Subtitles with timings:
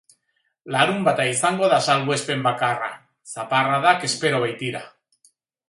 [0.75, 2.89] Larunbata izango da salbuespen bakarra,
[3.35, 4.85] zaparradak espero baitira.